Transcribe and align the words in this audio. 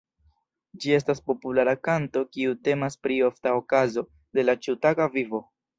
Ĝi 0.85 0.95
estas 0.99 1.21
populara 1.31 1.75
kanto 1.89 2.25
kiu 2.37 2.57
temas 2.69 2.99
pri 3.05 3.21
ofta 3.31 3.57
okazo 3.63 4.09
de 4.39 4.51
la 4.51 4.61
ĉiutaga 4.67 5.15
vivo. 5.21 5.47